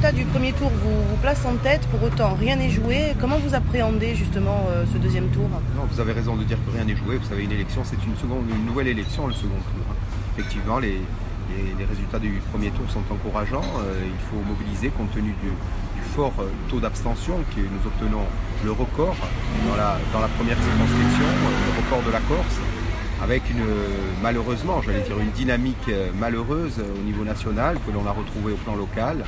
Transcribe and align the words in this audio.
résultat 0.00 0.12
du 0.16 0.24
premier 0.30 0.52
tour 0.52 0.70
vous, 0.70 1.16
place 1.20 1.44
en 1.44 1.56
tête, 1.56 1.82
pour 1.88 2.02
autant 2.02 2.34
rien 2.34 2.56
n'est 2.56 2.70
joué. 2.70 3.12
Comment 3.20 3.36
vous 3.38 3.54
appréhendez 3.54 4.14
justement 4.14 4.66
euh, 4.70 4.84
ce 4.90 4.96
deuxième 4.96 5.28
tour 5.28 5.46
Non, 5.76 5.82
vous 5.90 6.00
avez 6.00 6.12
raison 6.12 6.36
de 6.36 6.44
dire 6.44 6.56
que 6.64 6.74
rien 6.74 6.84
n'est 6.86 6.96
joué. 6.96 7.18
Vous 7.18 7.28
savez, 7.28 7.44
une 7.44 7.52
élection, 7.52 7.82
c'est 7.84 7.96
une, 7.96 8.64
nouvelle 8.64 8.88
élection, 8.88 9.26
le 9.26 9.34
second 9.34 9.48
tour. 9.48 9.84
hein. 9.90 9.94
Effectivement, 10.38 10.78
les, 10.78 11.00
résultats 11.86 12.18
du 12.18 12.40
premier 12.50 12.70
tour 12.70 12.88
sont 12.90 13.02
encourageants. 13.12 13.60
Euh, 13.80 14.00
il 14.06 14.20
faut 14.30 14.42
mobiliser 14.48 14.88
compte 14.88 15.12
tenu 15.12 15.34
du, 15.42 15.50
fort 16.16 16.32
euh, 16.40 16.48
taux 16.70 16.80
d'abstention 16.80 17.34
que 17.54 17.60
nous 17.60 17.86
obtenons 17.86 18.24
le 18.64 18.72
record 18.72 19.16
dans 19.68 19.76
la, 19.76 19.98
dans 20.14 20.20
la 20.20 20.28
première 20.28 20.56
circonscription, 20.56 21.26
le 21.26 21.84
record 21.84 22.02
de 22.06 22.12
la 22.12 22.20
Corse, 22.20 22.58
avec 23.22 23.42
une, 23.50 23.64
malheureusement, 24.22 24.80
j'allais 24.80 25.02
dire 25.02 25.18
une 25.20 25.30
dynamique 25.30 25.90
malheureuse 26.18 26.78
au 26.80 27.04
niveau 27.04 27.22
national 27.22 27.76
que 27.86 27.92
l'on 27.92 28.06
a 28.06 28.12
retrouvée 28.12 28.52
au 28.52 28.56
plan 28.56 28.74
local. 28.76 29.24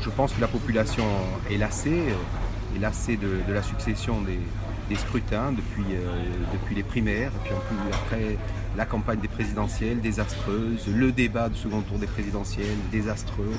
Je 0.00 0.10
pense 0.10 0.32
que 0.32 0.40
la 0.40 0.46
population 0.46 1.04
est 1.50 1.56
lassée, 1.56 1.90
euh, 1.90 2.76
est 2.76 2.78
lassée 2.78 3.16
de, 3.16 3.52
la 3.52 3.62
succession 3.62 4.20
des, 4.22 4.96
scrutins 4.96 5.52
depuis, 5.52 5.84
euh, 5.92 6.24
depuis 6.52 6.74
les 6.74 6.82
primaires, 6.82 7.32
puis 7.44 7.52
après 7.92 8.38
la 8.76 8.86
campagne 8.86 9.20
des 9.20 9.28
présidentielles 9.28 10.00
désastreuse, 10.00 10.86
le 10.88 11.12
débat 11.12 11.48
du 11.48 11.58
second 11.58 11.80
tour 11.82 11.98
des 11.98 12.06
présidentielles 12.06 12.78
désastreux, 12.90 13.52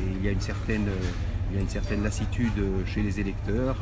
et 0.00 0.04
il 0.18 0.24
y 0.24 0.28
a 0.28 0.32
une 0.32 0.40
certaine, 0.40 0.88
euh, 0.88 2.02
lassitude 2.02 2.64
chez 2.86 3.02
les 3.02 3.20
électeurs 3.20 3.76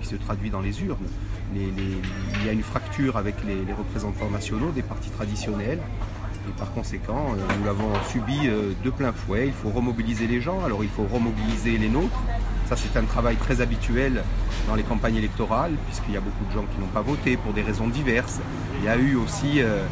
qui, 0.00 0.06
se, 0.06 0.14
traduit 0.14 0.50
dans 0.50 0.60
les 0.60 0.84
urnes. 0.84 1.08
Il 1.52 2.46
y 2.46 2.48
a 2.48 2.52
une 2.52 2.62
fracture 2.62 3.16
avec 3.16 3.34
les 3.44 3.72
représentants 3.72 4.30
nationaux 4.30 4.70
des 4.70 4.82
partis 4.82 5.10
traditionnels. 5.10 5.80
Et 6.48 6.52
par 6.58 6.72
conséquent, 6.72 7.34
euh, 7.36 7.54
nous 7.58 7.64
l'avons 7.64 7.90
subi 8.10 8.46
euh, 8.46 8.72
de 8.84 8.90
plein 8.90 9.12
fouet. 9.12 9.46
Il 9.46 9.52
faut 9.52 9.70
remobiliser 9.70 10.26
les 10.26 10.40
gens, 10.40 10.62
alors 10.64 10.82
il 10.84 10.90
faut 10.90 11.04
remobiliser 11.10 11.78
les 11.78 11.88
nôtres. 11.88 12.20
Ça, 12.68 12.76
c'est 12.76 12.98
un 12.98 13.04
travail 13.04 13.36
très 13.36 13.60
habituel 13.60 14.22
dans 14.68 14.74
les 14.74 14.82
campagnes 14.82 15.16
électorales, 15.16 15.72
puisqu'il 15.86 16.14
y 16.14 16.16
a 16.16 16.20
beaucoup 16.20 16.44
de 16.46 16.52
gens 16.52 16.64
qui 16.74 16.80
n'ont 16.80 16.86
pas 16.88 17.02
voté 17.02 17.36
pour 17.36 17.52
des 17.52 17.62
raisons 17.62 17.88
diverses. 17.88 18.40
Il 18.78 18.84
y 18.84 18.88
a 18.88 18.96
eu 18.96 19.16
aussi 19.16 19.60
euh, 19.60 19.84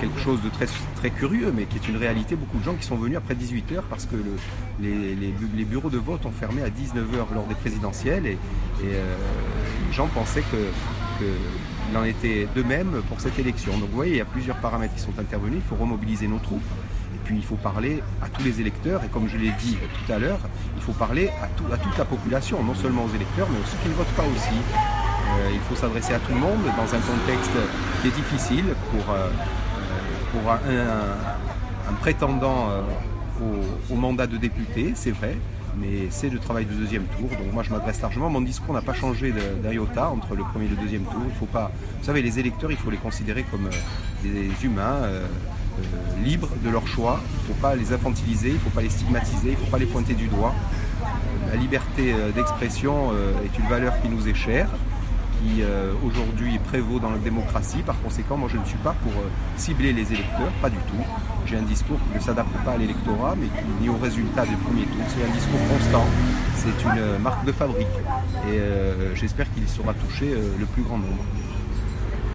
quelque 0.00 0.18
chose 0.20 0.40
de 0.42 0.48
très, 0.48 0.66
très 0.96 1.10
curieux, 1.10 1.52
mais 1.54 1.64
qui 1.64 1.76
est 1.76 1.88
une 1.88 1.96
réalité, 1.96 2.36
beaucoup 2.36 2.58
de 2.58 2.64
gens 2.64 2.74
qui 2.74 2.84
sont 2.86 2.96
venus 2.96 3.16
après 3.16 3.34
18h 3.34 3.82
parce 3.90 4.06
que 4.06 4.14
le- 4.16 4.38
les, 4.80 5.14
les 5.16 5.28
bu- 5.32 5.50
les 5.56 5.64
bureaux 5.64 5.90
de 5.90 5.98
vote 5.98 6.24
ont 6.26 6.30
fermé 6.32 6.62
à 6.62 6.68
19h 6.68 7.34
lors 7.34 7.44
des 7.46 7.56
présidentielles 7.56 8.26
et, 8.26 8.38
les 8.80 9.92
gens 9.92 10.06
pensaient 10.06 10.42
que 10.42 10.56
il 11.90 11.96
en 11.96 12.04
était 12.04 12.46
de 12.54 12.62
même 12.62 13.02
pour 13.08 13.20
cette 13.20 13.38
élection. 13.38 13.72
Donc 13.78 13.88
vous 13.90 13.96
voyez, 13.96 14.12
il 14.12 14.18
y 14.18 14.20
a 14.20 14.24
plusieurs 14.26 14.56
paramètres 14.56 14.94
qui 14.94 15.00
sont 15.00 15.18
intervenus. 15.18 15.60
Il 15.64 15.68
faut 15.68 15.80
remobiliser 15.82 16.28
nos 16.28 16.38
troupes. 16.38 16.62
Et 17.14 17.18
puis 17.24 17.36
il 17.36 17.44
faut 17.44 17.56
parler 17.56 18.02
à 18.22 18.28
tous 18.28 18.42
les 18.44 18.60
électeurs. 18.60 19.02
Et 19.04 19.08
comme 19.08 19.28
je 19.28 19.36
l'ai 19.36 19.50
dit 19.58 19.76
tout 20.06 20.12
à 20.12 20.18
l'heure, 20.18 20.38
il 20.76 20.82
faut 20.82 20.92
parler 20.92 21.28
à, 21.42 21.46
tout- 21.56 21.72
à 21.72 21.76
toute 21.76 21.96
la 21.98 22.04
population, 22.04 22.62
non 22.62 22.74
seulement 22.74 23.04
aux 23.04 23.14
électeurs, 23.14 23.48
mais 23.50 23.58
aux 23.58 23.64
ceux 23.66 23.78
qui 23.82 23.88
ne 23.88 23.94
votent 23.94 24.16
pas 24.16 24.24
aussi. 24.24 24.56
Euh, 24.56 25.50
il 25.52 25.60
faut 25.60 25.76
s'adresser 25.76 26.14
à 26.14 26.18
tout 26.18 26.32
le 26.32 26.40
monde 26.40 26.62
dans 26.64 26.94
un 26.94 27.00
contexte 27.00 27.52
qui 28.00 28.08
est 28.08 28.16
difficile 28.16 28.64
pour, 28.90 29.14
euh, 29.14 29.28
euh, 30.68 31.14
un, 31.88 31.92
prétendant 31.94 32.68
au 33.90 33.94
mandat 33.94 34.26
de 34.26 34.36
député, 34.36 34.92
c'est 34.94 35.10
vrai, 35.12 35.36
mais 35.76 36.08
c'est 36.10 36.30
le 36.30 36.38
travail 36.38 36.64
du 36.64 36.74
deuxième 36.74 37.04
tour. 37.04 37.28
Donc 37.30 37.52
moi 37.52 37.62
je 37.62 37.70
m'adresse 37.70 38.00
largement. 38.00 38.30
Mon 38.30 38.40
discours 38.40 38.74
n'a 38.74 38.82
pas 38.82 38.94
changé 38.94 39.32
d'un 39.62 39.72
iota 39.72 40.08
entre 40.10 40.34
le 40.34 40.44
premier 40.44 40.66
et 40.66 40.68
le 40.68 40.76
deuxième 40.76 41.02
tour. 41.04 41.22
Il 41.26 41.34
faut 41.34 41.46
pas. 41.46 41.70
Vous 42.00 42.04
savez, 42.04 42.22
les 42.22 42.38
électeurs, 42.38 42.70
il 42.70 42.76
faut 42.76 42.90
les 42.90 42.96
considérer 42.96 43.44
comme 43.44 43.66
euh, 43.66 44.22
des 44.22 44.64
humains. 44.64 45.02
euh, 45.04 45.26
euh, 45.78 46.24
libres 46.24 46.48
de 46.64 46.70
leur 46.70 46.88
choix, 46.88 47.20
il 47.22 47.48
ne 47.48 47.54
faut 47.54 47.62
pas 47.62 47.76
les 47.76 47.92
infantiliser, 47.92 48.48
il 48.48 48.54
ne 48.54 48.58
faut 48.58 48.70
pas 48.70 48.82
les 48.82 48.88
stigmatiser, 48.88 49.50
il 49.50 49.52
ne 49.52 49.56
faut 49.56 49.70
pas 49.70 49.78
les 49.78 49.86
pointer 49.86 50.14
du 50.14 50.26
doigt. 50.26 50.52
La 51.52 51.54
liberté 51.54 52.12
d'expression 52.34 53.12
est 53.44 53.56
une 53.56 53.68
valeur 53.68 53.94
qui 54.02 54.08
nous 54.08 54.26
est 54.26 54.34
chère, 54.34 54.68
qui 55.38 55.62
euh, 55.62 55.92
aujourd'hui 56.04 56.58
prévaut 56.58 56.98
dans 56.98 57.10
la 57.10 57.18
démocratie. 57.18 57.82
Par 57.82 58.00
conséquent, 58.00 58.36
moi 58.36 58.48
je 58.52 58.58
ne 58.58 58.64
suis 58.64 58.78
pas 58.78 58.94
pour 59.02 59.12
euh, 59.12 59.28
cibler 59.56 59.92
les 59.92 60.12
électeurs, 60.12 60.50
pas 60.60 60.70
du 60.70 60.76
tout. 60.76 61.04
J'ai 61.46 61.56
un 61.56 61.62
discours 61.62 61.98
qui 62.10 62.18
ne 62.18 62.22
s'adapte 62.22 62.52
pas 62.64 62.72
à 62.72 62.76
l'électorat, 62.76 63.34
mais 63.40 63.46
qui- 63.46 63.82
ni 63.82 63.88
au 63.88 63.96
résultat 63.96 64.44
du 64.44 64.56
premier 64.56 64.82
tour. 64.84 65.02
C'est 65.08 65.24
un 65.24 65.32
discours 65.32 65.60
constant, 65.70 66.04
c'est 66.56 66.84
une 66.84 66.98
euh, 66.98 67.18
marque 67.18 67.44
de 67.44 67.52
fabrique. 67.52 67.86
Et 68.48 68.58
j'espère 69.14 69.50
qu'il 69.52 69.68
saura 69.68 69.94
toucher 69.94 70.32
euh, 70.32 70.50
le 70.58 70.66
plus 70.66 70.82
grand 70.82 70.98
nombre. 70.98 71.22